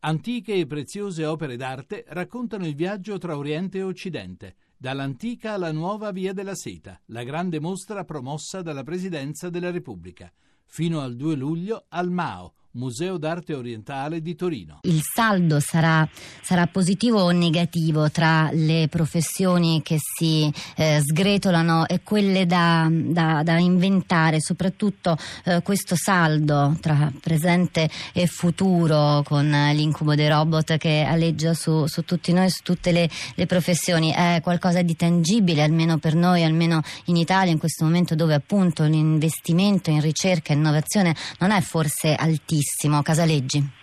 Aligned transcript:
Antiche 0.00 0.54
e 0.54 0.64
preziose 0.64 1.24
opere 1.24 1.56
d'arte 1.56 2.04
raccontano 2.06 2.64
il 2.64 2.76
viaggio 2.76 3.18
tra 3.18 3.36
Oriente 3.36 3.78
e 3.78 3.82
Occidente, 3.82 4.54
dall'antica 4.76 5.54
alla 5.54 5.72
nuova 5.72 6.12
Via 6.12 6.32
della 6.32 6.54
Seta, 6.54 7.00
la 7.06 7.24
grande 7.24 7.58
mostra 7.58 8.04
promossa 8.04 8.62
dalla 8.62 8.84
Presidenza 8.84 9.50
della 9.50 9.72
Repubblica, 9.72 10.32
fino 10.68 11.00
al 11.00 11.16
2 11.16 11.34
luglio 11.34 11.86
al 11.88 12.10
Mao, 12.10 12.52
Museo 12.78 13.16
d'Arte 13.18 13.54
Orientale 13.54 14.22
di 14.22 14.36
Torino. 14.36 14.78
Il 14.82 15.00
saldo 15.02 15.58
sarà, 15.58 16.08
sarà 16.42 16.66
positivo 16.66 17.20
o 17.20 17.30
negativo 17.30 18.10
tra 18.10 18.50
le 18.52 18.86
professioni 18.88 19.82
che 19.82 19.96
si 19.98 20.50
eh, 20.76 21.00
sgretolano 21.02 21.86
e 21.86 22.02
quelle 22.02 22.46
da, 22.46 22.88
da, 22.90 23.42
da 23.42 23.58
inventare, 23.58 24.40
soprattutto 24.40 25.16
eh, 25.44 25.60
questo 25.62 25.96
saldo 25.96 26.76
tra 26.80 27.12
presente 27.20 27.90
e 28.12 28.26
futuro 28.26 29.22
con 29.24 29.48
l'incubo 29.48 30.14
dei 30.14 30.28
robot 30.28 30.76
che 30.76 31.02
alleggia 31.02 31.54
su, 31.54 31.86
su 31.86 32.04
tutti 32.04 32.32
noi, 32.32 32.48
su 32.50 32.62
tutte 32.62 32.92
le, 32.92 33.10
le, 33.34 33.46
professioni, 33.46 34.12
è 34.12 34.40
qualcosa 34.42 34.82
di 34.82 34.94
tangibile, 34.94 35.62
almeno 35.62 35.98
per 35.98 36.14
noi, 36.14 36.44
almeno 36.44 36.82
in 37.06 37.16
Italia, 37.16 37.50
in 37.50 37.58
questo 37.58 37.84
momento 37.84 38.14
dove 38.14 38.34
appunto 38.34 38.84
l'investimento 38.84 39.90
in 39.90 40.00
ricerca 40.00 40.52
e 40.52 40.56
innovazione 40.58 41.14
non 41.38 41.50
è 41.50 41.60
forse 41.60 42.14
altissimo. 42.14 43.02
Casaleggi. 43.02 43.76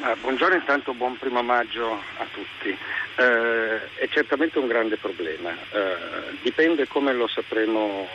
Ah, 0.00 0.14
buongiorno, 0.20 0.56
intanto 0.56 0.92
buon 0.92 1.16
primo 1.16 1.42
maggio 1.42 1.92
a 1.92 2.26
tutti. 2.32 2.68
Eh, 2.68 3.94
è 3.94 4.08
certamente 4.10 4.58
un 4.58 4.66
grande 4.66 4.96
problema, 4.98 5.50
eh, 5.50 6.36
dipende 6.42 6.86
come 6.86 7.14
lo 7.14 7.26
sapremo 7.26 8.06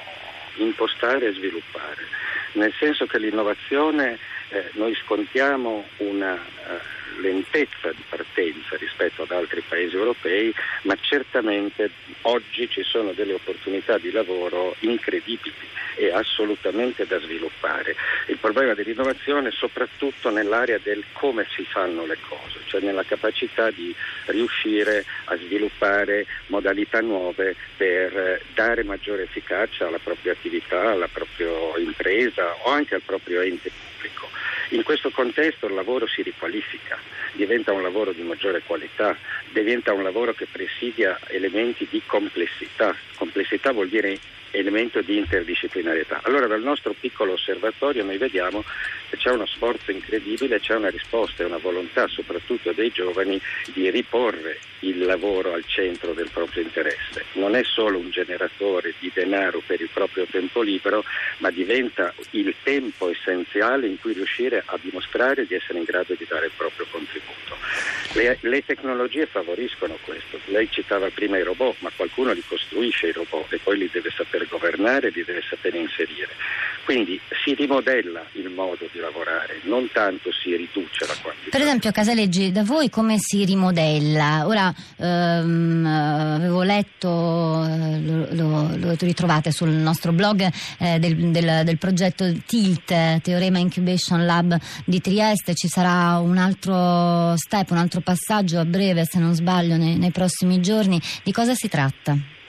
impostare 0.58 1.30
e 1.30 1.34
sviluppare, 1.34 2.06
nel 2.54 2.74
senso 2.78 3.08
che 3.08 3.18
l'innovazione 3.18 4.20
eh, 4.50 4.70
noi 4.74 4.94
scontiamo 5.04 5.86
una 5.98 6.36
eh, 6.36 7.20
lentezza 7.20 7.92
di 7.92 8.04
partenza 8.08 8.76
rispetto 8.78 9.24
ad 9.24 9.32
altri 9.32 9.64
paesi 9.68 9.96
europei, 9.96 10.54
ma 10.84 10.96
certamente 11.00 11.92
oggi 12.24 12.68
ci 12.70 12.84
sono 12.84 13.12
delle 13.14 13.34
opportunità 13.34 13.98
di 13.98 14.12
lavoro 14.12 14.76
incredibili 14.80 15.54
e 15.98 16.12
assolutamente 16.12 17.06
da 17.06 17.20
sviluppare. 17.20 17.96
Il 18.28 18.38
problema 18.38 18.74
dell'innovazione 18.74 19.50
è 19.50 19.52
soprattutto 19.52 20.30
nell'area 20.30 20.80
del 20.80 21.04
come 21.14 21.46
si 21.56 21.64
fanno 21.66 22.06
le 22.06 22.18
cose, 22.28 22.62
cioè 22.66 22.82
nella 22.82 23.04
capacità 23.04 23.70
di 23.70 23.94
riuscire 24.28 25.06
a 25.26 25.38
sviluppare 25.38 26.26
modalità 26.48 27.00
nuove 27.02 27.56
per 27.76 28.42
dare 28.54 28.84
maggiore 28.84 29.24
efficacia 29.24 29.88
alla 29.88 30.00
propria 30.00 30.32
attività, 30.32 30.92
alla 30.92 31.10
propria 31.12 31.50
impresa 31.78 32.56
o 32.64 32.72
anche 32.72 32.96
al 32.96 33.04
proprio 33.04 33.42
ente 33.42 33.70
pubblico. 33.70 34.30
In 34.72 34.84
questo 34.84 35.10
contesto 35.10 35.68
il 35.68 35.74
lavoro 35.74 36.08
si 36.08 36.22
riqualifica, 36.22 36.98
diventa 37.34 37.74
un 37.74 37.82
lavoro 37.82 38.14
di 38.14 38.22
maggiore 38.22 38.62
qualità, 38.66 39.18
diventa 39.52 39.92
un 39.92 40.02
lavoro 40.02 40.34
che 40.34 40.48
presidia 40.50 41.20
elementi 41.28 41.86
di 41.90 42.02
complessità. 42.06 42.96
Complessità 43.16 43.74
vuol 43.74 43.90
dire 43.90 44.18
elemento 44.52 45.02
di 45.02 45.18
interdisciplinarietà. 45.18 46.22
Allora 46.24 46.48
dal 46.48 46.62
nostro 46.62 46.96
piccolo 46.98 47.34
osservatorio 47.34 48.06
noi 48.06 48.18
vediamo 48.18 48.64
che 49.10 49.18
c'è 49.18 49.32
uno 49.32 49.46
sforzo 49.46 49.92
incredibile, 49.92 50.62
c'è 50.62 50.76
una 50.76 50.90
risposta 50.90 51.44
e 51.44 51.48
una 51.48 51.58
volontà 51.58 52.08
soprattutto 52.08 52.72
dei 52.72 52.92
giovani 52.92 53.42
di 53.74 53.90
riporre 53.90 54.60
il 54.80 55.00
lavoro 55.00 55.52
al 55.52 55.66
centro 55.66 56.14
del 56.14 56.30
proprio 56.32 56.64
interesse. 56.64 57.21
Non 57.42 57.56
è 57.56 57.64
solo 57.64 57.98
un 57.98 58.12
generatore 58.12 58.94
di 59.00 59.10
denaro 59.12 59.64
per 59.66 59.82
il 59.82 59.90
proprio 59.92 60.28
tempo 60.30 60.62
libero, 60.62 61.04
ma 61.40 61.50
diventa 61.50 62.14
il 62.30 62.54
tempo 62.62 63.10
essenziale 63.10 63.88
in 63.88 64.00
cui 64.00 64.14
riuscire 64.14 64.62
a 64.64 64.78
dimostrare 64.80 65.48
di 65.48 65.56
essere 65.56 65.80
in 65.80 65.84
grado 65.84 66.14
di 66.14 66.28
dare 66.30 66.46
il 66.46 66.52
proprio 66.56 66.86
contributo. 66.92 67.58
Le, 68.14 68.38
le 68.42 68.64
tecnologie 68.64 69.26
favoriscono 69.26 69.98
questo. 70.04 70.40
Lei 70.46 70.70
citava 70.70 71.10
prima 71.10 71.40
i 71.40 71.44
robot, 71.44 71.78
ma 71.80 71.90
qualcuno 71.96 72.32
li 72.32 72.44
costruisce 72.46 73.08
i 73.08 73.12
robot 73.12 73.52
e 73.54 73.58
poi 73.58 73.78
li 73.80 73.90
deve 73.92 74.12
saper 74.16 74.48
governare, 74.48 75.10
li 75.10 75.24
deve 75.24 75.42
saper 75.42 75.74
inserire. 75.74 76.30
Quindi 76.84 77.20
si 77.44 77.54
rimodella 77.54 78.26
il 78.34 78.50
modo 78.50 78.90
di 78.92 79.00
lavorare, 79.00 79.62
non 79.64 79.90
tanto 79.92 80.32
si 80.32 80.56
riduce 80.56 81.06
la 81.06 81.16
quantità. 81.22 81.50
Per 81.50 81.62
esempio, 81.62 81.92
Casaleggi, 81.92 82.52
da 82.52 82.64
voi 82.64 82.90
come 82.90 83.18
si 83.18 83.46
rimodella? 83.46 84.46
Ora 84.46 84.74
ehm, 84.98 85.86
avevo 85.86 86.64
letto, 86.64 87.31
lo, 87.32 88.28
lo, 88.32 88.76
lo, 88.76 88.96
ritrovate 89.00 89.52
sul 89.52 89.70
nostro 89.70 90.12
blog 90.12 90.50
eh, 90.80 91.00
del, 91.00 91.32
del, 91.32 91.62
del, 91.64 91.78
progetto 91.78 92.32
TILT, 92.46 93.22
Teorema 93.22 93.60
Incubation 93.60 94.26
Lab 94.26 94.58
di 94.86 95.00
Trieste, 95.02 95.54
ci 95.54 95.68
sarà 95.68 96.18
un 96.20 96.38
altro 96.38 97.36
step, 97.38 97.72
un 97.72 97.78
altro 97.78 98.02
passaggio 98.02 98.60
a 98.60 98.66
breve, 98.66 99.06
se 99.06 99.20
non 99.20 99.34
sbaglio, 99.34 99.78
nei, 99.78 99.98
nei 99.98 100.12
prossimi 100.12 100.60
giorni. 100.62 101.02
Di 101.24 101.32
cosa 101.32 101.54
si 101.54 101.68
tratta? 101.68 102.41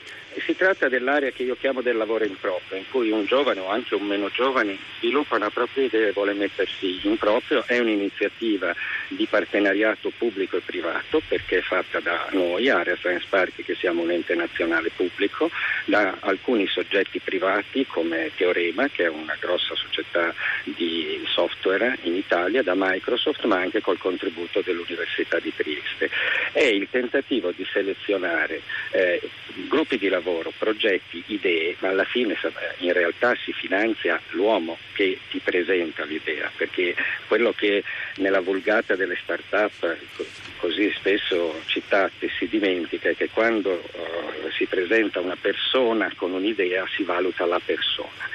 Tratta 0.62 0.88
dell'area 0.88 1.32
che 1.32 1.42
io 1.42 1.56
chiamo 1.56 1.80
del 1.80 1.96
lavoro 1.96 2.22
in 2.24 2.36
proprio, 2.38 2.78
in 2.78 2.84
cui 2.88 3.10
un 3.10 3.24
giovane 3.24 3.58
o 3.58 3.68
anche 3.68 3.96
un 3.96 4.06
meno 4.06 4.28
giovane 4.28 4.78
sviluppa 4.98 5.34
una 5.34 5.50
propria 5.50 5.86
idea 5.86 6.06
e 6.06 6.12
vuole 6.12 6.34
mettersi 6.34 7.00
in 7.02 7.18
proprio. 7.18 7.64
È 7.66 7.80
un'iniziativa 7.80 8.72
di 9.08 9.26
partenariato 9.26 10.12
pubblico 10.16 10.58
e 10.58 10.60
privato 10.60 11.20
perché 11.26 11.58
è 11.58 11.62
fatta 11.62 11.98
da 11.98 12.28
noi, 12.30 12.68
Area 12.68 12.94
Science 12.94 13.26
Park, 13.28 13.64
che 13.64 13.74
siamo 13.74 14.02
un 14.02 14.12
ente 14.12 14.36
nazionale 14.36 14.92
pubblico, 14.94 15.50
da 15.86 16.18
alcuni 16.20 16.68
soggetti 16.68 17.18
privati 17.18 17.84
come 17.84 18.30
Teorema, 18.36 18.86
che 18.86 19.06
è 19.06 19.08
una 19.08 19.36
grossa 19.40 19.74
società 19.74 20.32
di 20.62 21.24
software 21.26 21.98
in 22.02 22.14
Italia, 22.14 22.62
da 22.62 22.74
Microsoft, 22.76 23.44
ma 23.46 23.56
anche 23.56 23.80
col 23.80 23.98
contributo 23.98 24.62
dell'Università 24.64 25.40
di 25.40 25.52
Trieste. 25.52 26.08
È 26.52 26.62
il 26.62 26.86
tentativo 26.88 27.50
di 27.50 27.66
selezionare 27.72 28.60
eh, 28.92 29.20
gruppi 29.68 29.98
di 29.98 30.08
lavoro 30.08 30.51
progetti, 30.56 31.22
idee, 31.26 31.76
ma 31.80 31.88
alla 31.88 32.04
fine 32.04 32.36
in 32.78 32.92
realtà 32.92 33.34
si 33.42 33.52
finanzia 33.52 34.20
l'uomo 34.30 34.78
che 34.94 35.18
ti 35.30 35.38
presenta 35.38 36.04
l'idea, 36.04 36.50
perché 36.56 36.94
quello 37.26 37.52
che 37.52 37.82
nella 38.16 38.40
vulgata 38.40 38.94
delle 38.94 39.18
start-up 39.22 39.96
così 40.58 40.92
spesso 40.96 41.60
citate 41.66 42.28
si 42.38 42.46
dimentica 42.48 43.08
è 43.08 43.16
che 43.16 43.28
quando 43.30 43.70
uh, 43.70 44.50
si 44.50 44.66
presenta 44.66 45.20
una 45.20 45.36
persona 45.40 46.12
con 46.14 46.32
un'idea 46.32 46.86
si 46.94 47.02
valuta 47.02 47.44
la 47.46 47.60
persona 47.64 48.30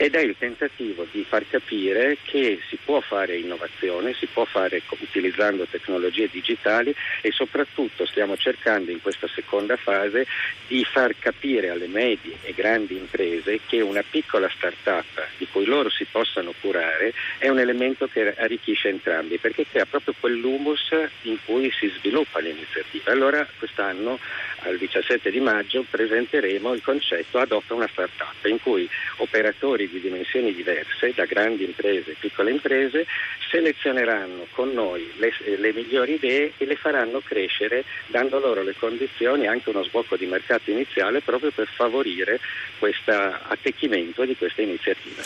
ed 0.00 0.14
è 0.14 0.20
il 0.20 0.34
tentativo 0.38 1.06
di 1.10 1.26
far 1.28 1.46
capire 1.46 2.16
che 2.22 2.58
si 2.70 2.78
può 2.82 3.02
fare 3.02 3.36
innovazione, 3.36 4.14
si 4.14 4.24
può 4.24 4.46
fare 4.46 4.80
utilizzando 4.88 5.66
tecnologie 5.66 6.26
digitali 6.32 6.94
e 7.20 7.30
soprattutto 7.32 8.06
stiamo 8.06 8.34
cercando 8.38 8.90
in 8.90 9.02
questa 9.02 9.28
seconda 9.28 9.76
fase 9.76 10.26
di 10.68 10.82
far 10.90 11.14
capire 11.18 11.68
alle 11.68 11.86
medie 11.86 12.38
e 12.44 12.54
grandi 12.54 12.96
imprese 12.96 13.60
che 13.66 13.82
una 13.82 14.02
piccola 14.02 14.48
start-up 14.48 15.32
di 15.36 15.46
cui 15.52 15.66
loro 15.66 15.90
si 15.90 16.06
possano 16.10 16.54
curare 16.62 17.12
è 17.36 17.48
un 17.48 17.58
elemento 17.58 18.08
che 18.08 18.34
arricchisce 18.38 18.88
entrambi 18.88 19.36
perché 19.36 19.66
crea 19.66 19.84
proprio 19.84 20.14
quell'humus 20.18 20.94
in 21.24 21.36
cui 21.44 21.70
si 21.78 21.92
sviluppa 21.98 22.38
l'iniziativa. 22.38 23.12
Allora 23.12 23.46
quest'anno 23.58 24.18
al 24.62 24.76
17 24.76 25.30
di 25.30 25.40
maggio 25.40 25.84
presenteremo 25.88 26.72
il 26.74 26.82
concetto 26.82 27.38
Adotta 27.38 27.74
una 27.74 27.88
start-up 27.88 28.44
in 28.44 28.60
cui 28.60 28.88
operatori 29.16 29.88
di 29.88 30.00
dimensioni 30.00 30.54
diverse, 30.54 31.12
da 31.14 31.24
grandi 31.24 31.64
imprese 31.64 32.12
e 32.12 32.16
piccole 32.18 32.50
imprese, 32.50 33.06
selezioneranno 33.50 34.46
con 34.52 34.72
noi 34.72 35.10
le, 35.16 35.32
le 35.56 35.72
migliori 35.72 36.14
idee 36.14 36.52
e 36.56 36.66
le 36.66 36.76
faranno 36.76 37.20
crescere 37.20 37.84
dando 38.06 38.38
loro 38.38 38.62
le 38.62 38.74
condizioni, 38.76 39.46
anche 39.46 39.70
uno 39.70 39.82
sbocco 39.84 40.16
di 40.16 40.26
mercato 40.26 40.70
iniziale 40.70 41.20
proprio 41.20 41.50
per 41.50 41.68
favorire 41.68 42.40
questo 42.78 43.12
attecchimento 43.12 44.24
di 44.24 44.36
queste 44.36 44.62
iniziative. 44.62 45.22